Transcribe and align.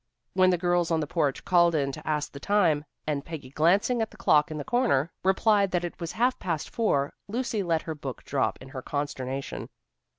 When 0.33 0.49
the 0.49 0.57
girls 0.57 0.89
on 0.89 0.99
the 0.99 1.05
porch 1.05 1.45
called 1.45 1.75
in 1.75 1.91
to 1.91 2.07
ask 2.07 2.31
the 2.31 2.39
time, 2.39 2.85
and 3.05 3.23
Peggy 3.23 3.51
glancing 3.51 4.01
at 4.01 4.09
the 4.09 4.17
clock 4.17 4.49
in 4.49 4.57
the 4.57 4.63
corner, 4.63 5.11
replied 5.23 5.69
that 5.69 5.83
it 5.85 5.99
was 6.01 6.13
half 6.13 6.39
past 6.39 6.71
four, 6.71 7.13
Lucy 7.27 7.61
let 7.61 7.83
her 7.83 7.93
book 7.93 8.23
drop 8.23 8.57
in 8.59 8.69
her 8.69 8.81
consternation. 8.81 9.69